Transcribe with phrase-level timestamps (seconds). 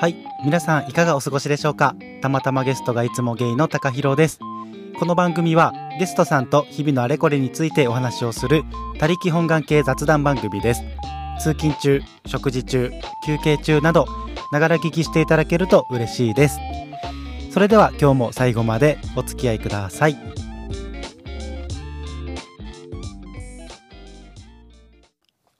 [0.00, 0.14] はい。
[0.44, 1.96] 皆さんいかがお過ごしでしょうか？
[2.22, 4.38] たまたまゲストがいつもゲイの高弘です。
[4.96, 8.62] この番組はゲストさんと日々のあれこれについてお話をする
[9.00, 10.82] 他力本願系雑談番組です。
[11.40, 12.92] 通勤中食事中
[13.26, 14.06] 休憩中など
[14.52, 16.60] ながら聞きしていただけると嬉しいです。
[17.50, 20.16] それでは今日も最後までお付き合いください。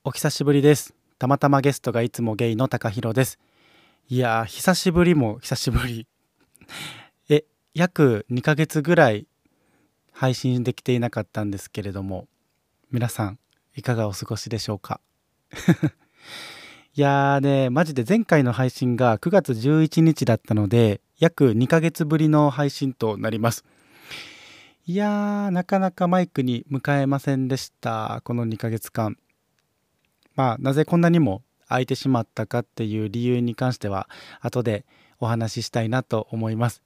[0.05, 0.93] お久しぶりです。
[1.17, 3.37] たまたまゲストがいつもゲイの高弘です。
[4.11, 6.07] いやー久しぶりも久しぶり。
[7.29, 7.45] え
[7.75, 9.27] 約2ヶ月ぐらい
[10.11, 12.27] 配信できていなかったんですけれども
[12.89, 13.37] 皆さん
[13.75, 14.99] いかがお過ごしでしょうか？
[16.95, 23.63] いやーねマジで前回の配信が9月11日だったので約2ヶ月ぶりの配信となります。
[24.87, 29.19] いやーなかなかマイクに迎えませんでしたこの2ヶ月間。
[30.35, 34.09] まあなぜこんなにも空いてしまったかっていう理由に関しては
[34.41, 34.85] 後で
[35.19, 36.81] お話ししたいなと思います。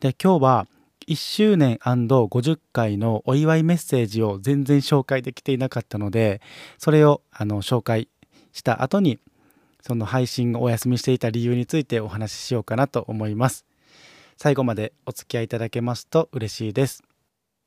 [0.00, 0.66] で今日は
[1.06, 6.40] 1周年 &50 回のお祝いメッセージを全然紹介できていなかったので
[6.78, 8.08] それをあの紹介
[8.52, 9.20] した後に
[9.80, 13.64] その配信をお休みしていた理由についてお話ししようかなと思います。
[14.36, 17.04] 最後までお付き合いいただけますと嬉しいです。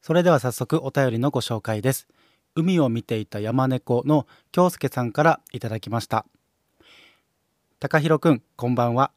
[0.02, 2.08] それでは早速お便りのご紹介です。
[2.56, 6.26] 海を見ていた山猫の京介さんからいただきました。
[7.82, 9.12] 高弘くんこんばんは。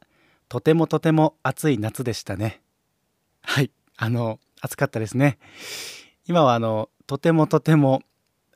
[0.49, 2.63] とてもとても暑い夏でしたね。
[3.43, 3.73] はい。
[3.97, 5.41] あの暑かったですね。
[6.29, 8.05] 今はあのとてもとても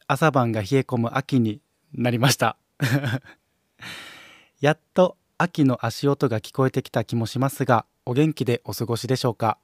[0.06, 1.60] 朝晩が冷え込む秋に
[1.92, 2.56] なりました。
[4.60, 9.58] やっと秋の足音が聞こえてきた気もしますがお元気でお過ごしでしょうか？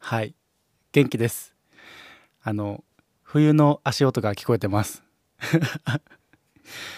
[0.00, 0.34] はい。
[0.90, 1.54] 元気です。
[2.42, 2.82] あの
[3.22, 5.04] 冬の足音が聞こえてます。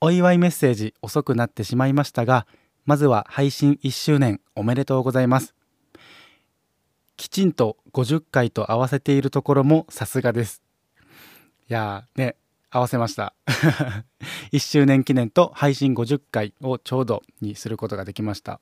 [0.00, 2.46] お祝いメッセージ遅くなってしまいましたが
[2.86, 5.54] まずは配信1周年おめでとうございます。
[7.16, 10.62] きちんと50回と合わせているところもさすがです。
[11.68, 12.36] いやーね
[12.70, 13.34] 合わせました。
[14.52, 18.60] 1周年記念と配信50回をちょうどにすることができました。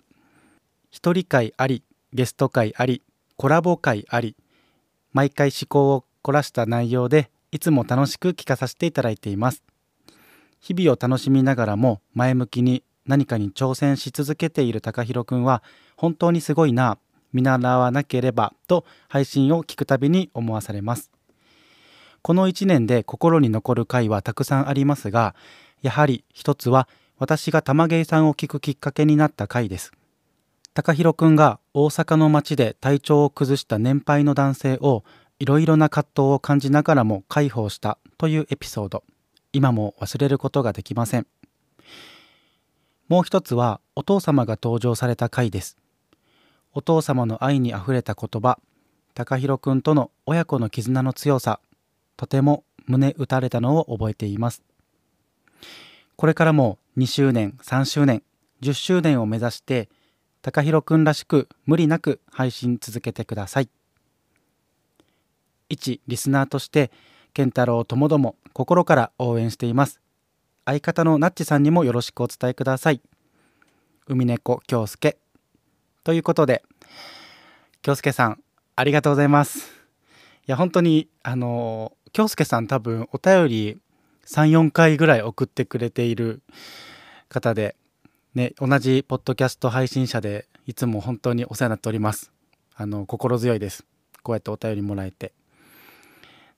[0.90, 3.02] 一人会ありゲスト会あり
[3.36, 4.36] コラボ会あり
[5.12, 9.62] 毎回思考を凝らした内容でいつも楽しく聞かさせていただいています。
[10.60, 15.62] 日々を楽しみながらも前向きに何かに挑戦し続けている高弘くんは
[15.96, 16.98] 本当にすごいな
[17.32, 21.10] 見習わなければと配信を聞くたびに思わされます。
[22.22, 25.36] この1年で心に残る回はたくさんありますが
[25.82, 26.88] やはり一つは
[27.18, 29.92] 私が玉芸さんを聞くきっかけになった回です。
[30.74, 35.04] 高弘くんが大阪の街で体調を崩した年配の男性を
[35.38, 39.04] いろいろな葛藤を感じながらも解放したというエピソード。
[39.56, 41.26] 今も忘れることができません。
[43.08, 45.78] もう一つはお父様が登場された回です。
[46.74, 48.58] お父様の愛にあふれた言葉
[49.14, 51.60] 高弘くんとの親子の絆の強さ
[52.18, 54.62] とても胸打たれたのを覚えています。
[56.16, 58.22] これからも2周年3周年
[58.60, 59.88] 10周年を目指して
[60.42, 63.70] 高弘くんらしく無理なく配信続けてください。
[65.70, 66.90] 一リスナーとして
[67.36, 70.00] 健太郎ともども心から応援しています。
[70.64, 73.02] 相方のナッチさんにもよろしくお伝えください。
[74.06, 75.18] 海猫京介。
[76.02, 76.62] ということで
[77.82, 78.40] 京介さん
[78.74, 79.70] ありがとうございます。
[80.48, 83.78] いや本当にあの京介さん多分お便り
[84.24, 86.40] 34回ぐらい送ってくれている
[87.28, 87.76] 方で
[88.34, 92.32] ね同じポッドキャスト配信者でいつも本当にお世話になっております。
[92.74, 93.84] あの心強いです。
[94.22, 95.34] こうやってお便りもらえて。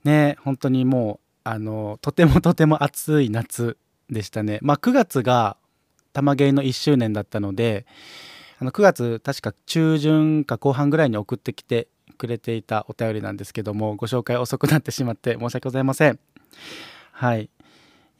[0.04, 3.76] ね本当にもうあのとてもとても暑い夏
[4.10, 4.58] でしたね。
[4.62, 5.56] まあ9月が
[6.12, 7.86] 玉芸の1周年だったので
[8.58, 16.18] あの9月確か中旬か後半ぐらいに送ってきてくれていたお便りなんですけどもご紹介遅くなってしまって申し訳ございません。
[17.12, 17.50] はい。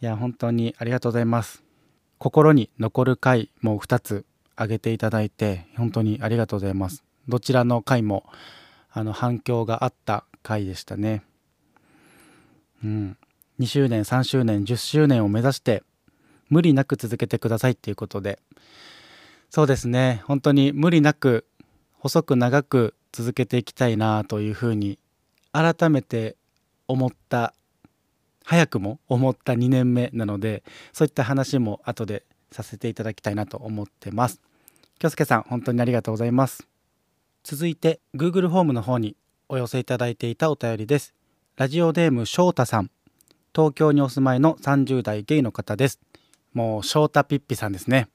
[0.00, 1.62] いや本当にありがとうございます。
[2.18, 4.24] 心に残る回も2つ
[4.54, 7.02] 挙げていただいて本当にありがとうございます。
[7.28, 8.24] どちらの回も
[8.90, 11.22] あの反響があった回でしたね。
[12.84, 13.16] うん、
[13.60, 15.82] 2周年3周年10周年を目指して
[16.48, 18.38] 無理なく続けてくださいっていうことで。
[19.50, 20.22] そうですね。
[20.26, 21.46] 本当に無理なく
[21.98, 24.98] 細く長く続けていきたいなというふうに
[25.52, 26.36] 改めて
[26.86, 27.54] 思った
[28.44, 34.40] 早くも思った2年目なのでそういった話も後でさせていただきたいなと思ってます。
[34.98, 36.66] 京介さん本当にありがとうございます。
[37.42, 39.16] 続いて Google ホームの方に
[39.48, 41.17] お寄せいただいていたお便りです。
[41.58, 42.90] ラジオネーム翔太さん。
[43.52, 45.98] 東京にお住まいの30代ゲイの方です。
[46.54, 48.06] もう翔太ピッピさんですね。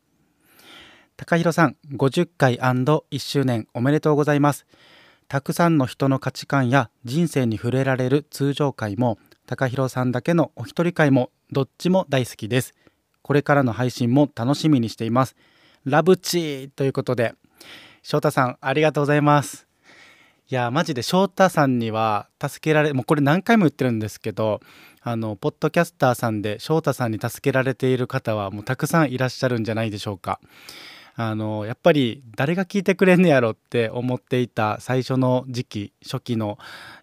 [1.18, 4.66] 高弘さん50回 &1 周年おめでとうございます。
[5.28, 12.74] たくさんの人の価値観や人生に触れられる通常回も高弘さんだけのお一人会もどっちも大好きです。
[13.24, 15.36] これからの配信も楽しみにしています。
[15.84, 17.36] ラブチーということで
[18.04, 19.68] 翔太さんありがとうございます。
[20.50, 24.60] いやマジで翔太さんには助けられもうこれ何回も言ってるんですけど
[25.02, 30.40] あのポッドキャスターさんで翔太さんに助けられている方はもうたくさんいらっしゃるんじゃないでしょうか。
[31.16, 36.58] あのやっぱり誰が聞いてくれんねやろって思っていた最初の時期初期の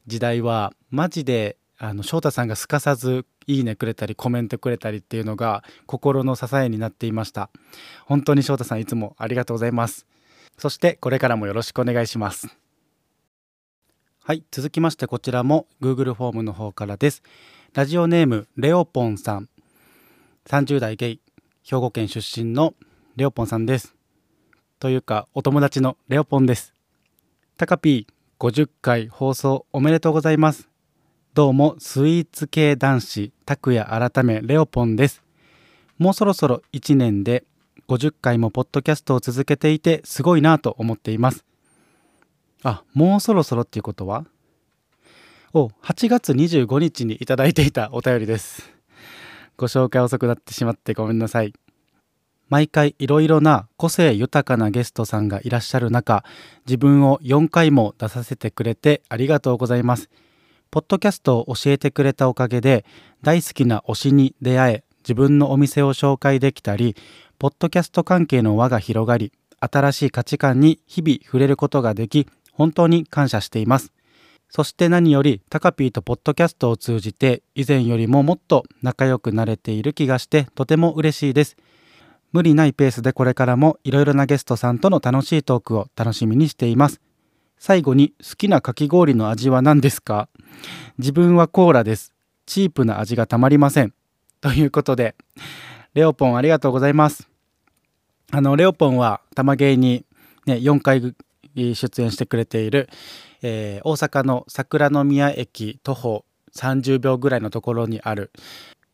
[0.07, 7.51] 時代はマジであの翔太さんがすかさずいいねくれたりコメントくれたりっていうのが心の支えになっていました。
[8.05, 10.07] 本当に翔太さんいつもありがとうございます。
[10.59, 12.49] そしてこれからもよろしくお願いします。
[14.31, 17.25] はい続きましてこちらも Google フォームの方からです。
[17.75, 19.49] ラジオネームレオポンさん。
[20.47, 21.21] 30代ゲイ。
[21.65, 22.75] 兵庫県出身の
[23.17, 23.97] レオポンさんです。
[24.79, 26.73] というかお友達のレオポンです。
[27.57, 30.69] タカピー50回放送おめでとうございます。
[31.35, 35.25] どうもスイーツ系男子拓也改めレオポンです。
[35.99, 37.43] もうそろそろ1年で
[37.89, 41.45] 50回もポッドキャストを続けていてすごいなと思っています。
[42.63, 44.27] あもうそろそろっていうことは？
[45.55, 48.71] お8月25日にいただいていたお便りです。
[49.57, 51.53] ご紹介遅くなってしまってごめんなさい。
[52.49, 56.25] 毎回いろいろな個性豊かなゲストさんがいらっしゃる中、
[56.67, 60.11] 自分を4回も出させてくれてありがとうございます。
[60.71, 62.85] ポッドキャストを教えてくれたおかげで、
[63.23, 66.97] 大好きな推しに出会え、自分のお店を紹介できたり、
[67.39, 72.27] ポッドキャスト関係の輪が広がり、新しい価値観に日々触れることができ、
[72.61, 73.91] 本当に感謝しています。
[74.51, 81.57] そして何より、タカピーとポッドキャストを通じて、以前よりももっと仲良くなれている気がして、とても嬉しいです。
[82.33, 87.01] 無理ないペースでこれからもいろいろなゲストさんとの楽しいトークを楽しみにしています。
[87.57, 90.29] 最後に好きなかき氷の味は何ですか？
[90.99, 92.13] 自分はコーラです。
[92.45, 93.95] チープな味がたまりません。
[94.43, 95.15] ということで、
[95.95, 97.27] レオポンありがとうございます。
[98.33, 100.05] あの、レオポンは玉芸に
[100.45, 101.15] ね、4回
[101.55, 102.89] 出演してくれている、
[103.43, 106.25] えー、大阪の桜宮駅徒歩
[106.55, 108.33] 30秒ぐらいのところにある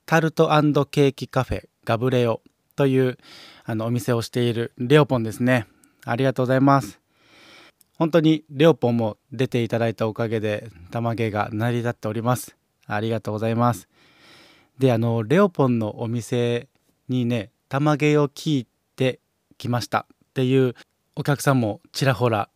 [0.04, 0.46] タルト
[0.90, 2.40] ケーキカフェガブレオ
[2.76, 3.18] という
[3.64, 5.66] あのお店をしているレオポンですね。
[6.04, 7.00] ありがとうございます。
[7.98, 12.56] 本当にレオポンも出ていただいたおかげで玉芸が成り立っております。
[12.86, 13.88] ありがとうございます。
[14.78, 16.68] で、あの、レオポンのお店
[17.08, 19.20] にね、玉芸を聞いて
[19.58, 20.74] きましたっていう
[21.18, 22.50] お客さんもちらほら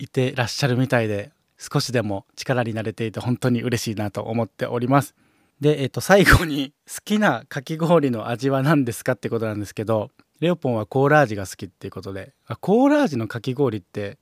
[0.00, 5.14] いてらっしゃるみたいで、少しでも力になれていて本当に嬉しいなと思っております。
[5.60, 10.10] で、えっと、最後に好きなかき氷の味は何ですかってことなんですけど
[10.40, 14.18] レオポンはコーラ味が好きっていうことでコーラ味のかき氷って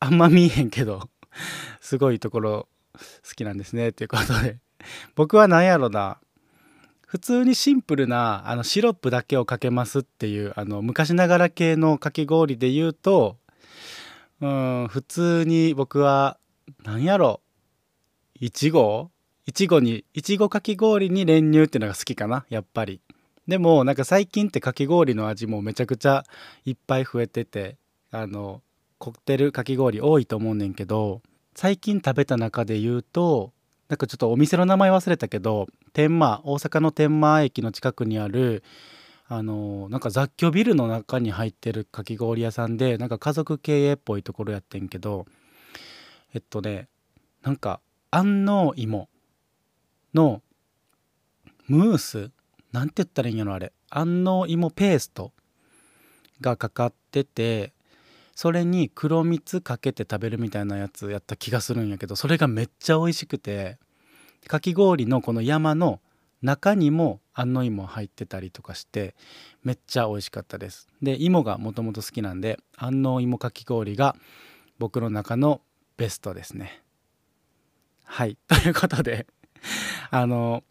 [0.00, 1.08] あんま見えへんけど
[1.80, 2.68] すごいところ
[3.26, 4.58] 好きなんですねっていうことで
[5.14, 6.18] 僕は何やろな
[7.12, 13.36] 普通にシンプルなあのシロップだけをかけますっていうあの昔ながら系のかき氷で言うと
[14.40, 16.38] うん普通に僕は
[16.84, 17.42] 何やろ
[18.40, 19.10] いちご
[19.44, 23.02] いちごにいちごかき氷に練乳っていうのが好きかなやっぱり。
[23.46, 26.24] でもなんか最近ってかき氷の味もめちゃくちゃ
[26.64, 27.76] いっぱい増えてて
[28.10, 28.62] あの
[28.96, 31.20] 凝ってるかき氷多いと思うねんけど
[31.54, 33.52] 最近食べた中で言うと
[33.92, 38.64] なんかちょっとお店の名前忘れたけど天満大阪の天満駅の近くにある
[39.28, 45.26] あのなんか雑居ビルの中に入ってるかき氷屋さんでなんか家族経営っぽいところやってんけど
[46.32, 46.88] えっとね
[47.42, 47.80] なんか
[48.10, 49.10] 安納芋
[50.14, 50.40] の
[51.68, 52.30] ムース
[52.72, 53.74] なんて言ったらいいんやろあれ。
[53.90, 55.32] 安納芋ペースト
[56.40, 57.74] がかかってて
[58.34, 63.78] それに黒蜜かけて食べるみたいなやつやった気がするんやけどそれがめっちゃ美味しくて
[64.48, 66.00] かき氷のこの山の
[66.42, 69.14] 中にも安納芋入ってたりとかして
[69.62, 70.88] めっちゃ美味しかったです。
[71.00, 74.16] で芋がもともと好きなんで安納芋かき氷が
[74.78, 75.60] 僕の中の
[75.96, 76.82] ベストですね。
[78.04, 78.36] はい。
[78.48, 79.26] ということで
[80.10, 80.64] あの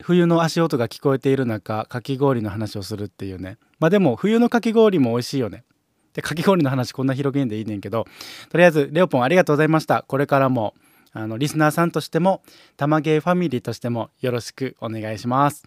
[0.00, 3.58] 冬の足音が聞こえている中かき氷の話をするっていうね。
[3.80, 5.64] まあでも冬のかき氷も美味しいよね。
[6.14, 8.06] でかき氷の話こんな広げんでいいねんけど
[8.48, 10.04] とりあえずレオポンありがとうございました。
[10.06, 10.74] これからも
[11.12, 12.42] あのリスナーさんとしても
[12.76, 15.64] 玉芸ファミリーとしてもよろしくお願いします。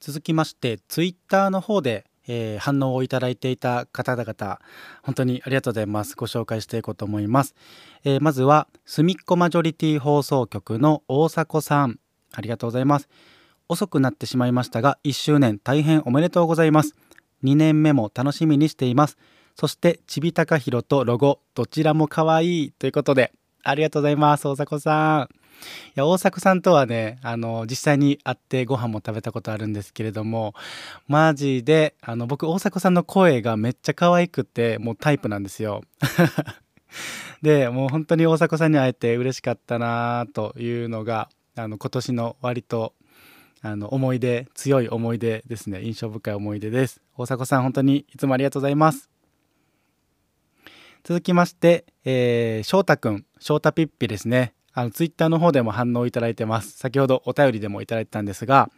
[0.00, 4.60] 続きましてツイッターの方でえー、反応をいただいていた方々
[5.02, 6.14] 本当にありがとうございます。
[6.14, 7.56] ご紹介していこうと思います、
[8.04, 11.98] えー、まずはすみっこマジョリティ放送局の大迫さん。
[12.32, 13.08] ありがとうございます。
[13.68, 16.94] 遅くなってしまいましたが1周年大変おめでとうございます。
[17.44, 19.18] 2年目も楽しみにしています。
[19.56, 22.72] そしてちびたかひろとロゴどちらも可愛い。
[22.72, 23.32] ということで
[23.62, 25.40] ありがとうございます大迫さん。
[25.60, 30.54] いや大迫さんとはねあの実際に会ってご飯も食べたことあるんですけれども
[31.06, 35.82] マジであの僕大迫さんの声がめっちゃ可愛くてもうタイプなんですよ。
[37.42, 42.94] でもう本当に大迫さんに会えて嬉しかったなというのがあの今年の割と
[43.62, 45.82] あの思い出強い思い出ですね。
[45.82, 47.02] 印象深い思い出です。
[47.16, 49.10] 大迫さん本当にいつもありがとうございます。
[51.04, 54.54] 続きまして、えー、翔太くん翔太ピッピですね。
[54.72, 56.70] あのツイッターの方でも反応いただいてます。
[56.78, 58.70] 先ほどお便りでもいただいてたんですが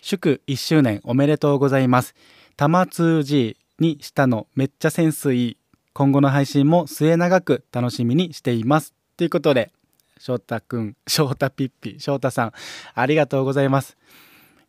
[0.00, 2.14] 祝1周年おめでとうございます。
[2.56, 5.56] たま 2G にしたのめっちゃセンスいい
[5.92, 8.94] 今後の配信も末永く楽しみにしています。
[9.16, 9.72] ということで
[10.18, 12.52] 翔太くん翔太ピッピ翔太さん
[12.94, 13.96] ありがとうございます。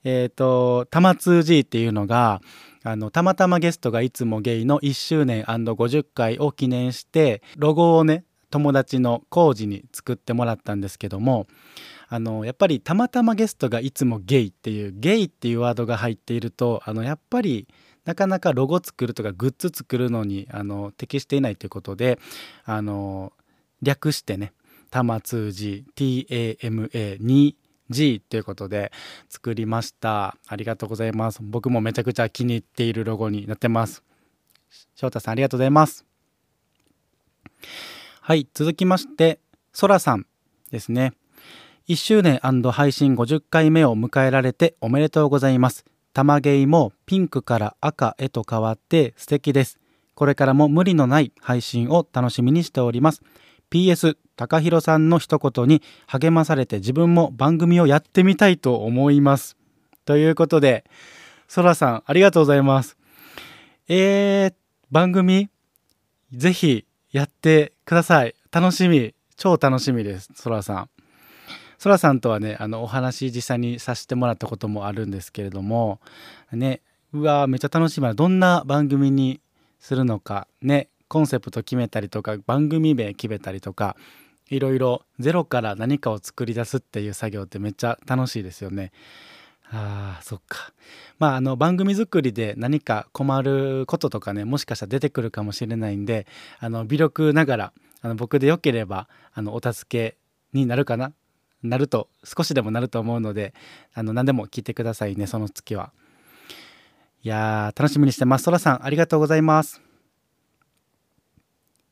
[0.04, 2.42] えっ、ー、とたま 2G っていうのが
[2.84, 11.48] あのたまたまゲストがいつもゲイの1周年 &50 回を記念してロゴをね友達のコージに作ってもらったんですけども
[12.08, 17.68] あのやっぱりたまたまゲストがいつもゲイっていうゲイっていうワードが入っているとあのやっぱり
[18.06, 22.20] なかなかロゴ作るとかグッズ作るのにあの適していないということで
[22.64, 23.34] あの
[23.82, 24.54] 略してね
[24.90, 27.56] たま 2G TAMA2
[27.90, 28.92] G ということで
[29.30, 30.36] 作りました。
[30.48, 31.40] ありがとうございます。
[31.42, 34.04] 僕もめちゃくちゃ気に入っているロゴになってます。
[34.96, 36.06] 翔太さんありがとうございます。
[38.22, 39.40] はい続きまして
[39.72, 40.26] そらさん
[40.72, 41.14] ですね。
[41.88, 45.86] 1周年配信50回目を迎えられておめでとうございます。
[46.12, 49.80] 玉ゲイもピンクから赤へと変わって素敵です。
[50.14, 53.22] これからも無理のない配信を楽しみにしております。
[53.70, 59.58] PS 高弘さんの一言に励まされて自分も番組をやってみたいと思います。
[60.06, 60.86] ということで、
[61.48, 62.98] そらさんありがとうございます。
[63.90, 64.54] えー、
[64.92, 65.50] 番組
[66.32, 68.36] ぜひやってください。
[68.52, 69.14] 楽しみ。
[69.36, 70.30] 超楽しみです。
[70.36, 70.90] そらさん。
[71.78, 76.00] そらさんとはね、あの、お話実際にさせてもらったこともあるんですけれども、
[76.52, 76.82] ね、
[77.14, 78.14] うわめっちゃ楽しみな。
[78.14, 79.42] どんな番組に
[79.80, 83.96] するのか、ね、コンセプト決めたりとか、番組名決めたりとか、
[84.50, 88.92] いろいろゼロから何かを作り出すっていう作業ってめっちゃ楽しいですよね。
[89.70, 90.72] あーそっか。
[91.20, 96.26] まああの番組作りで何か困ることとかねもしかしたら出てくるかもしれないんで
[96.60, 100.18] あの微力ながらあの僕でよければあのお助け
[100.54, 101.12] になるかな？
[101.64, 103.54] なると少しでもなると思うので
[103.94, 105.92] あの何でも聞いてくださいねその月は。
[107.24, 108.44] いや楽しみにしてます。
[108.44, 109.82] そらさんありがとうございます。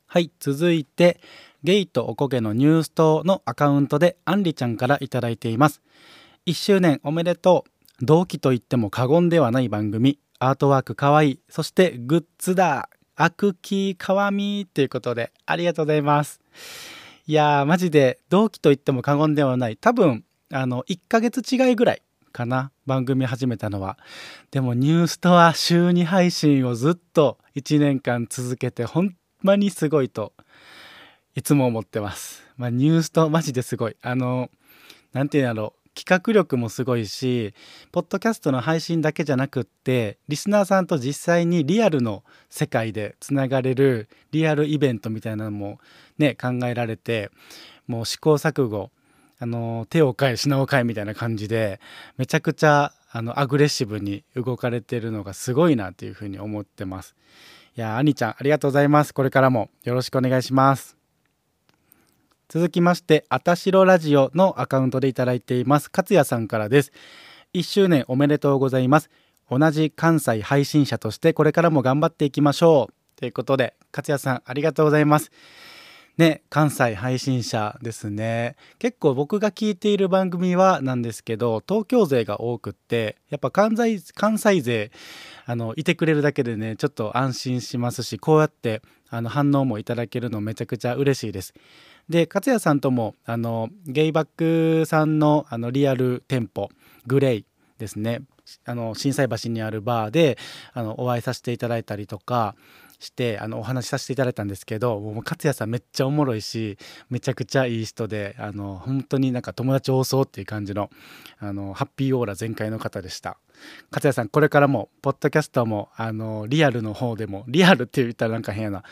[0.08, 1.20] はい続いて
[1.66, 5.82] ゲイとおこげのニューストのアカウントであんりちゃんから頂いています。
[6.46, 7.66] 1周年おめでと
[8.00, 8.06] う。
[8.06, 10.20] 同期と言っても過言ではない番組。
[10.38, 11.40] アートワークかわいい。
[11.50, 12.90] そしてグッズだ。
[13.16, 16.40] アクキーかわみということでありがとうございます。
[17.26, 19.76] いやーマジで同期と言っても過言ではない。
[19.76, 23.98] 多分あの1ヶ月違いぐらいかな番組始めたのは
[24.52, 30.34] でもニュースとは週2配信をずっと1年間続けてほんまにすごいと
[31.36, 32.44] いつも思ってます。
[32.56, 33.98] まあ、ニュースとマジですごい。
[34.02, 34.50] あの、
[35.12, 35.90] なんていうんだろう。
[35.94, 37.54] 企画力もすごいし、
[37.92, 45.80] ポッドキャストの配信だけじゃなくって、リスナーさんと実際にリアルの世界でつながれるリアルイベントみたいなのも
[46.18, 47.32] ね、考えられて、
[47.88, 48.92] もう試行錯誤、
[49.40, 51.82] あの、手を変え、品を変えみたいな感じで、
[52.18, 57.16] めちゃくちゃあのアグレッシブに動かれてるのがすごいなというふうに思ってます。
[57.76, 59.14] いや、アニちゃんありがとうございます。
[59.14, 61.05] これからもよろしくお願いします。
[62.48, 66.92] 続きまして、あたしろラジオのアカウントでいただいています、勝也さんからです。
[67.54, 69.10] 1周年おめでとうございます。
[69.50, 73.20] 同じ関西配信者としてこれからも頑張っていきましょう。
[73.20, 75.32] ということで、勝也さんありがとうございます。
[76.18, 78.56] ね、関西配信者ですね。
[78.80, 84.92] 結構僕が聞いている番組はなんですけど、東京勢が多くって、やっぱ関西関西勢、
[85.46, 91.54] あの、いてくれるだけでね、ちょっと安心しますし、こうやってあの反応もいただけるのめちゃくちゃ嬉しいです。
[92.10, 96.70] で勝也さんともあのゲイバックさんのあのリアル店舗
[97.08, 97.46] グレイ
[97.78, 98.22] ですね
[98.66, 100.38] あの心斎橋にあるバーで
[100.74, 102.56] あのお会いさせていただいたりとか
[103.00, 106.78] してあのお話しさせていただいたんですけどもう勝也さんめっちゃおもろいし
[107.10, 110.90] めちゃくちゃいい人であの本当になんか友達多そうっていう感じの
[111.40, 113.38] あのハッピーオーラ全開の方でした。
[113.90, 118.84] 勝也さんこれからもポッドキャストもあのリアルの方でもリアルって言ったらなんか変やな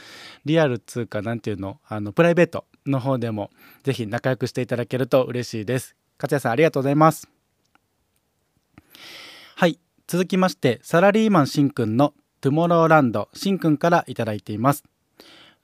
[0.46, 3.50] リアルっつうかなんていうのあのプライベートの方でも
[3.84, 5.96] ぜひ仲良くしていただけると嬉しいです。
[6.18, 7.28] 勝也さんありがとうございます。
[9.56, 14.84] はい続きましてサラリーマンしんくんのトゥモローランドしんくんからいただいています。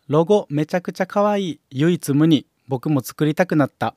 [0.08, 3.96] ロゴめちゃくちゃ可愛い唯一無二僕も作りたくなった。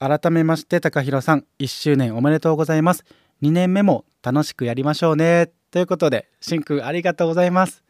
[0.00, 3.04] 改めまして高弘さん1周年おめでとうございます。
[3.42, 5.50] 2年目も楽しくやりましょうね。
[5.70, 7.82] ということでしんくんありがとうございます。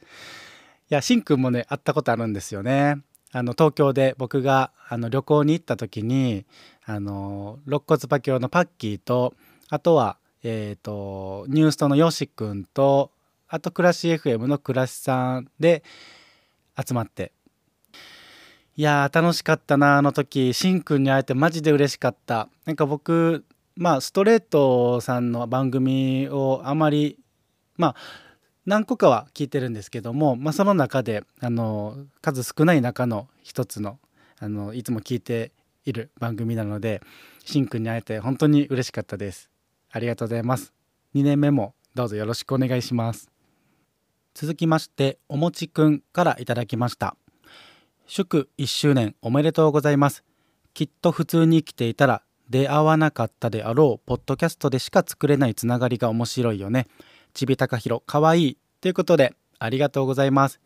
[0.91, 2.97] いやしんくんもね会ったことあるんですよね。
[3.33, 6.47] あの東京で僕があの旅行に行った時に
[6.85, 9.35] あの肋骨パキオのパッキーと
[9.69, 13.11] あとはえ、ー、とニュースとのよしくんと
[13.49, 15.83] あと暮らし FM の暮らしさんで
[16.77, 17.33] 集まって。
[18.77, 22.49] いや楽しかったなあの時しんくんに会えてマジで嬉しかった。
[22.65, 23.45] なんか僕
[23.75, 27.19] まあストレートさんの番組をあまり
[27.77, 27.97] まあ
[28.69, 33.99] 何個かは聞いてるんですけども、まあ、その中であの数少ない中の一つの
[34.39, 35.53] あのいつも聞いて
[35.87, 37.01] いる番組なので
[37.47, 39.49] しんくんに会えて本当に嬉しかったです。
[39.91, 40.75] ありがとうございます。
[41.15, 43.31] 2年目もどうぞよろしくお願いします。
[44.35, 47.17] 続きましておもちくんからいただきました。
[48.07, 50.25] 祝1周年おめでとうございます。
[50.75, 52.21] きっと普通に生きていたら
[52.51, 56.87] 出会わなかったであろうポッドキャストでしか作れないつながりが面白いよね。
[57.39, 58.59] ちびたかひろかわいい。
[58.81, 60.61] ということでありがとうございます。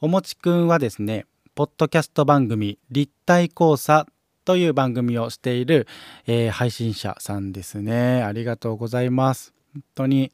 [0.00, 4.06] おもちくんはですねポッドキャスト番組立体交差
[4.44, 5.86] という番組をしている、
[6.26, 8.22] えー、配信者さんですね。
[8.22, 9.52] ありがとうございます。
[9.72, 10.32] 本当に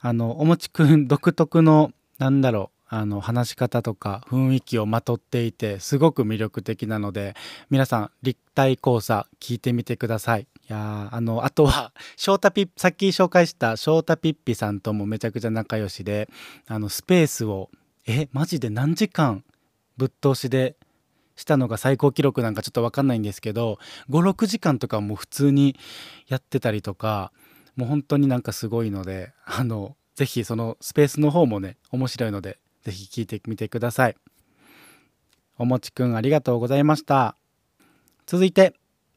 [0.00, 7.34] あのおもちくん独特のなんだろうあの話し方とか雰囲気をまとっていてすごく魅力的なので
[7.70, 10.46] 皆さん立体交差聞いてみてください。
[10.68, 16.28] やあのあとは 翔太ピさっき紹介した翔太ピッピさんともめちゃくちゃ仲良しで
[16.66, 17.70] あのスペースを
[18.06, 19.44] えマジで何時間
[19.96, 20.76] ぶっ通しで
[21.36, 23.78] したのが最高記録なんかちょっと分かんないんですけど
[24.10, 25.78] 56時間とかも普通に
[26.28, 27.32] やってたりとか
[27.76, 34.16] もう本当になんかすごいのであの是非そのスペースの方もね面白いので是非聞いてみてください。
[35.58, 37.36] おもちくんありがとうございました。
[38.26, 38.74] 続いて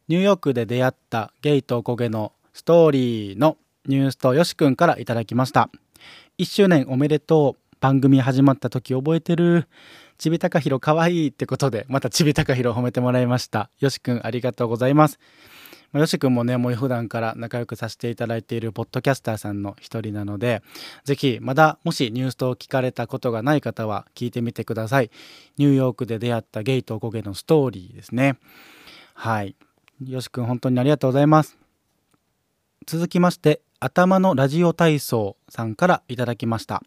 [0.08, 5.70] ニューヨークで出会ったゲイとおこげのストーリーのニュースとよしくんからいただきました。
[6.38, 7.62] 1周年おめでとう。
[7.82, 9.68] 番組始まった時覚えてる？
[10.18, 13.70] ちびたかひろかわいいってことで、またちびたかひろ褒めてもらいました。
[13.80, 15.20] よしくんありがとうございます。
[15.96, 20.62] まよしくんもね、もう普段から仲良くさせていただいているポッドキャスターさんの一人なので、
[21.06, 25.10] ぜひまだもしニュースと聞かれたことがない方は聞いてみてください。
[25.58, 28.38] ニューヨークで出会ったゲイとおこげのストーリーですね。
[29.14, 29.56] はい。
[30.06, 31.58] よしくん本当にありがとうございます。
[32.86, 36.84] 続きまして、頭のラジオ体操さんからいただきました。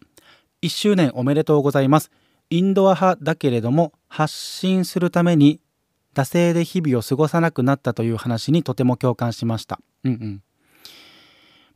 [0.61, 2.11] 1周年おめでとうございます。
[2.51, 5.59] インドア派だけれども発信するために
[6.13, 9.79] 惰性で日々を過ごさなくなったという話にとても共感しました。
[10.03, 10.43] うんうん。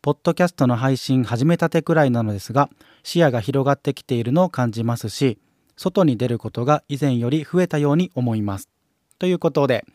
[0.01, 2.69] ポッドキャストの配信始めたてくらいなのですが
[3.03, 5.39] 視野が広がってきているのを感じますし
[5.77, 8.69] 外に出ることが以前より増えたように思います。
[9.17, 9.85] ということで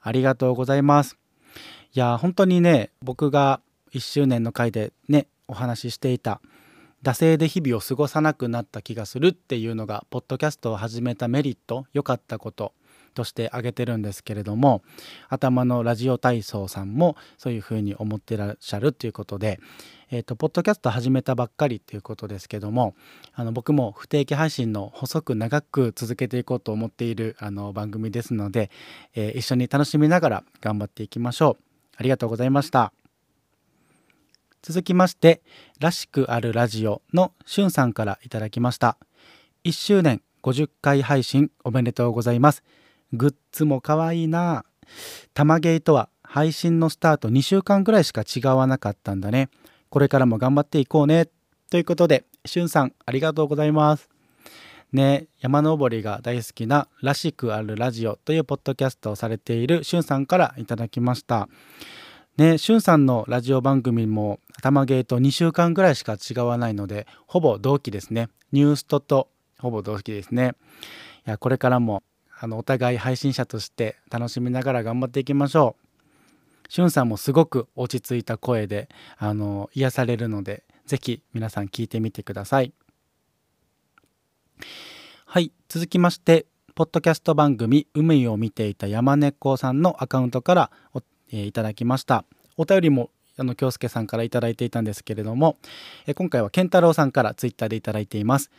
[0.00, 1.18] ありがとうございます。
[1.92, 3.60] いや本当にね僕が
[3.92, 6.40] 1周年の回でねお話ししていた
[7.02, 12.72] 惰性で日々を過ごさなくなった気がするっていうのがポッドキャストを始めたメリット良かったこと
[13.10, 14.82] として挙げてるんですけれども
[15.28, 19.60] 頭のラジオ体操さんもそういうふうに思ってらっしゃるっていうことで、
[20.10, 22.94] えーと、ポッドキャスト始めたばっかりっていうことですけども
[23.34, 28.70] あの僕も不定期配信の細く長く続けていこうと思っているあの番組ですので、
[29.14, 31.64] えー、一緒に楽しみながら頑張っていきましょう。
[31.96, 32.92] ありがとうございました。
[34.62, 35.42] 続きまして
[35.80, 38.98] 「らしくあるラジオ」のしゅんさんからいただきました
[39.64, 42.62] 1周年50回配信おめでとうございます
[43.12, 44.64] グッズもかわいな。
[45.34, 49.48] たまゲイとは配信のスタート2週間ぐらいしか違わなかったんだね。
[49.88, 51.28] これからも頑張っていこうね。
[51.70, 54.08] ということでしゅんさんありがとうございます。
[54.92, 61.48] ね山登りが大好きな「らしくあるラジオ」というポッドキャストをされているしゅんさんからいただきました。
[62.36, 68.28] ねしゅんさんのラジオ番組も頭ゲーと2週間ぐらいしか違わないのでほぼ同期ですね。
[68.52, 70.54] ニューストとほぼ同期ですね。
[71.26, 72.02] いやこれからも
[72.42, 75.76] あのお互い配信者として楽しみながら頑張っていきましょ
[76.68, 76.72] う。
[76.72, 82.72] しゅんさんもすごく落ち着いた声であの癒されるので是非皆さん聞いてみてください。
[85.26, 92.24] はい続きましてポッドキャスト番組「海を見ていた山猫」さんのアカウントからお、えー、いただきました。
[92.56, 95.56] お便りもあの京介さんから頂いていたんですけれども、
[96.06, 98.50] え今回は健太郎さんからツイッターで頂いています。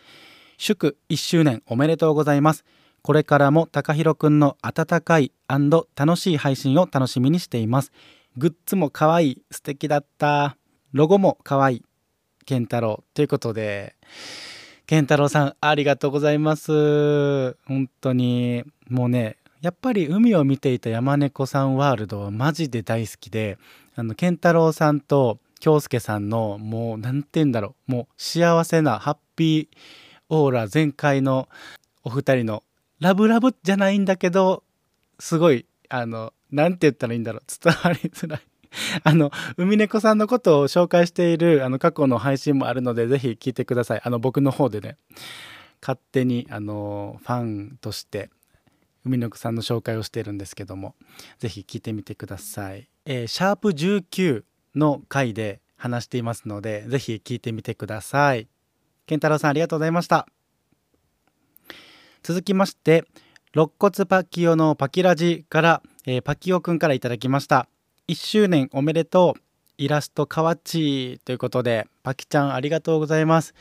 [0.57, 2.63] 祝1周年おめでとうございます。
[3.03, 7.91] これからも高弘くんの温かい楽しい配信を楽しみにしています。
[8.37, 10.55] グッズも可愛い素敵だった。
[10.93, 11.85] ロゴも可愛い。
[12.45, 13.95] 健太郎ということで
[14.87, 17.53] 健太郎さんありがとうございます。
[17.65, 23.57] 本当にもうねやっぱり海を見ていた山猫さんワールドはマジで大好きで
[23.95, 27.91] あの健太郎さんと京介さんのもう何て言うんだろう。
[27.91, 29.77] もう幸せなハッピー
[30.29, 31.47] オーラ全開の
[32.03, 32.63] お二人の
[33.01, 34.63] ラブラブじゃないんだけど
[35.19, 37.41] すごいあの何て言ったらいいんだろう。
[37.47, 38.41] 伝わりづらい。
[39.03, 44.01] あの海猫さんのことを紹介しているあの過去の配信もあるのでぜひ聞いてください。
[44.03, 44.97] あの僕の方でね。
[45.81, 48.29] 勝手にあのファンとして
[49.03, 50.93] 海の子さんの紹介をしてるんですけども
[51.39, 54.43] ぜひ聞いてみてください、えー、シャープ19
[54.75, 58.47] の回で話していますのでぜひ聞いてみてください。
[59.07, 60.27] 健太郎さんありがとうございました。
[62.23, 63.05] 続きまして
[63.55, 67.67] 肋骨パキオのパキラジから、えー、パキオくんからいただきました。
[68.07, 69.41] 1周年おめでとう。
[69.79, 73.55] イラストかわちということでパキちゃんありがとうございます。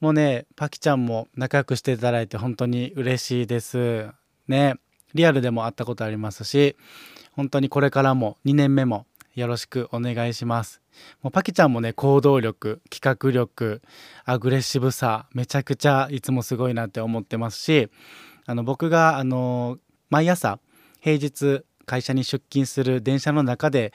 [0.00, 4.06] もうねパキちゃんも仲良くしていただいて本当に嬉しいです。
[4.46, 4.76] ね
[5.14, 6.76] リアルでも会ったことありますし
[7.32, 10.80] 本当にこれからも2年目もよろしくお願いします。
[11.22, 13.82] もうパキちゃんもね行動力企画力
[14.24, 17.88] アグレッシブさめちゃくちゃいつもすごいなって思ってますし
[18.46, 19.78] あの僕があの
[20.10, 20.58] 毎朝
[21.00, 23.92] 平日会社に出勤する電車の中で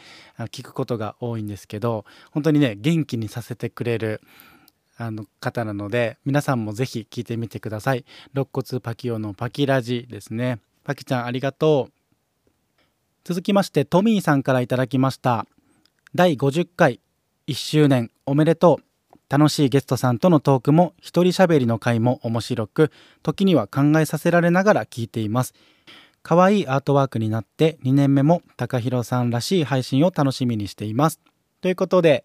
[0.51, 4.21] 聞くことが多いんですけど本当にね元気にさせてくれる
[4.97, 8.03] あの方なので皆さんもぜひ聞いてみてください。
[8.33, 10.59] 肋骨パキオのパキラジですね。
[10.83, 11.96] パキちゃんありがとう。
[13.27, 15.45] 続きましてトミーさんからいただきました。
[16.15, 17.01] 第50回
[17.47, 19.17] 1周年おめでとう。
[19.29, 22.89] 楽しいゲストさんとのトークも一人喋りの回も面白く
[23.23, 25.53] 時には考えさせられながら聞いています。
[26.23, 31.19] 可愛いアートワークになって2年目も高弘さんらしい配信を楽しみにしています。
[31.59, 32.23] ということで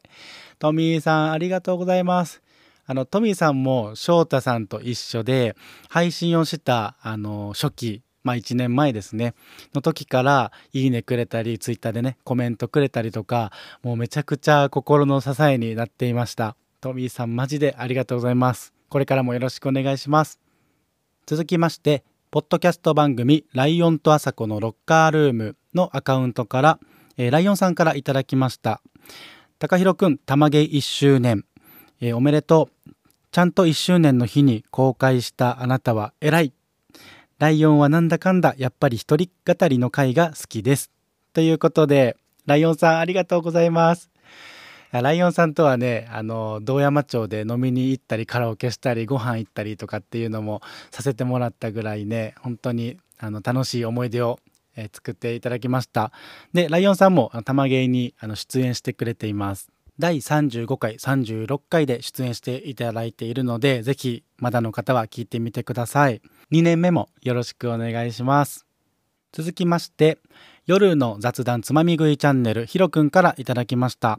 [0.61, 2.43] トミーさんありがとうございます。
[2.87, 5.57] あのトミーさんも翔太さんと一緒で
[5.89, 9.35] 配信をしたあの初期まあ1年前ですね。
[9.75, 16.57] の時からいいねくれたりツイッターでねコメントくれたりとかもうめちゃくちゃ心の支えになっていました。
[16.81, 18.73] トミーさんマジでありがとうございます。
[18.89, 20.41] これからもよろしくお願いします。
[21.27, 26.79] 続きましてポッドキャスト番組ライオンとアサコのロッカールームのアカウントから、
[27.19, 28.81] えー、ライオンさんからいただきました。
[29.59, 31.45] 高弘くん玉芸1周年。
[32.01, 32.91] えー、おめでとう。
[33.31, 36.53] ちゃんと1周年の日に公開したあなたは偉い。
[37.43, 40.93] ライオンはなんだかんだやっぱり一人語りの回が好きです。
[41.33, 44.11] ということで、ライオンさんありがとうございます。
[44.93, 54.39] ライオンさんとはね、あの、道山町で飲みに行ったり、カラオケしたり、ご飯行ったりとかっていうのもさせてもらったぐらいね、本当にあの楽しい思い出を、
[54.77, 56.13] えー、作っていただきました。
[56.53, 59.69] で、ライオンさんも玉芸にあの出演してくれています。
[60.03, 66.21] 第35回36回で出演していただいているのでぜひまだの方は聞いてみてください。
[66.51, 68.67] 2年目もよろしくお願いします。
[69.31, 70.19] 続きまして
[70.67, 74.19] 夜の雑談つまみ食いチャンネルひろくんからいただきました。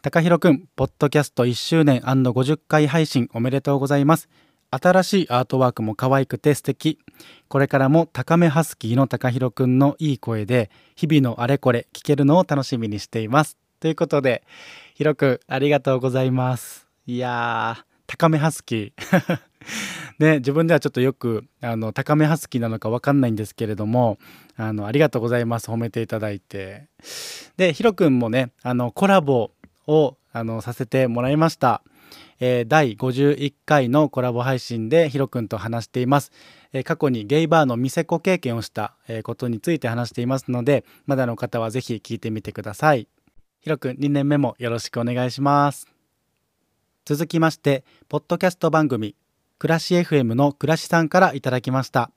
[0.00, 4.28] 高弘くんポッドキャスト1周年 &50 回配信おめでとうございます。
[4.70, 7.00] 新しいアートワークも可愛くて素敵。
[7.48, 13.56] これからも高めハスキーの高弘くんのいい声で日々のあれこれ聞けるのを楽しみにしています。
[13.80, 14.42] ということで
[15.00, 16.86] ひろくありがとうございます。
[17.06, 19.40] いやー、高めハスキー。
[20.20, 24.18] ね、自分ではちょっとよくあの高めハスキーなのか分かんないんですけれども
[24.56, 26.88] あのありがとうございます褒めていただいて
[27.56, 29.52] でひろくんもねあのコラボ
[29.86, 31.82] をあのさせてもらいました、
[32.38, 36.30] えー、第51回のコラボ配信でひろくんと話しています、
[36.74, 43.08] えー、過去にゲイバーの店子経験をした、えことについて話していますのでまだの方は是非聞いてみてください
[43.62, 45.86] ひろくん2年目もよろしくお願いします。
[47.04, 49.14] 続きましてポッドキャスト番組
[49.58, 52.10] 暮らし FM の暮らしさんからいただきました。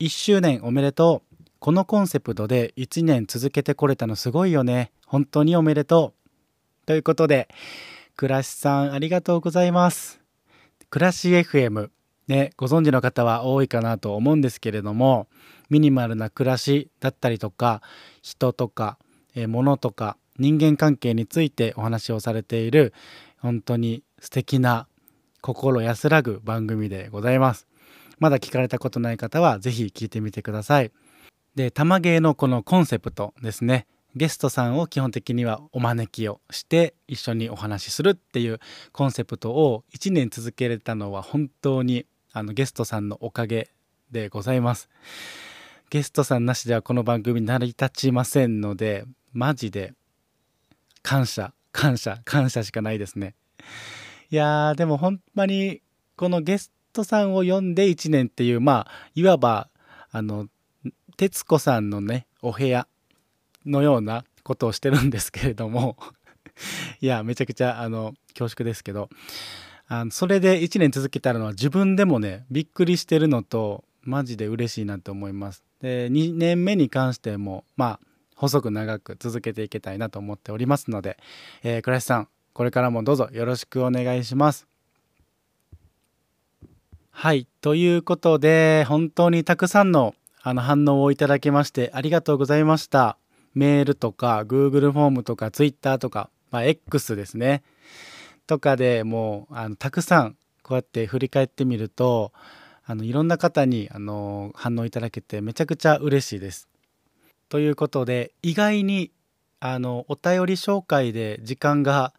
[0.00, 1.34] 1周年おめでとう。
[1.58, 4.90] このコンセプトで1年続けてこれたのすごいよね。
[5.06, 6.14] 本当におめでと
[6.82, 6.86] う。
[6.86, 7.48] ということで
[8.16, 10.22] 暮らしさんありがとうございます。
[10.88, 11.90] 暮らし FM
[12.26, 15.28] ねご存知の方は多いかなと思うんですけれども
[15.68, 17.82] ミニマルな暮らしだったりとか
[18.22, 18.96] 人とか、
[19.34, 22.92] え物とか人間関係についてお話をされている
[23.38, 24.88] 本当に素敵な
[25.40, 27.66] 心安らぐ番組でございます。
[28.18, 30.90] まだ聞かれたことない方は是非聞いてみてください。
[31.54, 33.86] で玉芸のこのコンセプトですね。
[34.16, 38.60] ゲストさんを基本的にはお招きをして一緒にお話しするっていう
[38.92, 43.70] コンセプトを1年続けれたのは本当にあのゲストさんのおかげ
[44.10, 44.88] でございます。
[45.90, 49.94] ゲストさんなしではこの番組成り立ちませんのでマジで
[51.04, 53.34] 感謝感謝感謝しかないですね
[54.30, 55.82] いやーでもほんまに
[56.16, 59.68] このゲストさんを呼んで1年っていうまあいわば
[60.10, 60.48] あの
[61.16, 62.88] 徹子さんのねお部屋
[63.66, 65.96] のようなことをしてるんですけれども
[67.00, 69.10] いやめちゃくちゃあの恐縮ですけど
[69.86, 75.64] あのそれで1年続けたのは自分でもねびっくりしてるのとマジで嬉しいなと思います。
[75.80, 78.13] で2年目に関してもまあ
[78.44, 81.18] 細く長く続けていきたいなと思っておりますので、
[81.62, 84.66] えー、倉石さんこれからもどうぞよろしくお願いします。
[87.10, 93.16] はいということで本当にたくさんのあの反応をいただきましてありがとうございました。
[93.54, 97.62] メールとか Google フォームとか Twitter とか、まあ、X ですね
[98.46, 102.32] とかでもうあのたくさんこうやって振り返ってみると
[102.84, 106.68] あのいろんな方にあの反応いただけてめちゃくちゃ嬉しいです。
[107.48, 109.10] ということで意外に
[109.60, 112.12] あのお便り紹介で時間が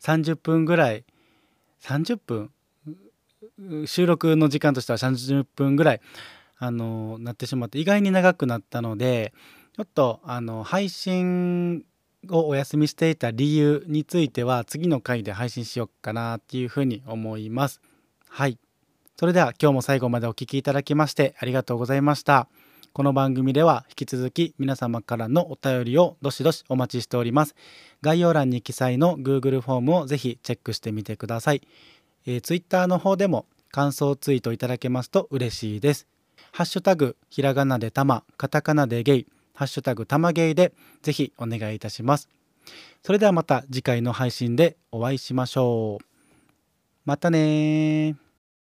[0.00, 1.04] 30分ぐらい
[1.82, 2.50] 30分？
[3.86, 6.00] 収録の時間としては30分ぐらい
[6.58, 9.32] あのなってしまって意外に長くなったので
[9.76, 11.84] ちょっとあの配信
[12.30, 17.80] をお休みしていた理由については次の回で配信しようかなっていうふうに思います。
[18.28, 18.58] はい。
[19.16, 22.48] それでは今日も最後までお聴きいただきましてありがとうございました。
[22.92, 27.54] この番組では引き続き皆様からのお便りをどしどしお待ちしております。
[28.00, 31.62] 概要欄に記載の Google フォームをぜひチェックしてみてください。
[32.26, 36.06] えー、Twitter の方でも感想ツイートいただけますと嬉しいです。
[36.52, 40.72] ハッシュタグひらがなでたまカタカナでゲイハッシュタグたまゲイで
[41.02, 42.28] ぜひお願いいたします。
[43.02, 46.04] それではまた次回の配信でお会いしましょう。
[47.04, 48.16] またね